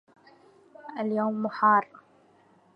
اليوم 0.99 1.47
حار 1.47 1.87